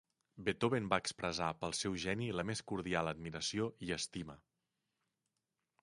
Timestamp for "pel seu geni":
1.59-2.31